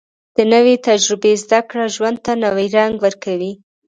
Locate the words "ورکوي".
3.05-3.53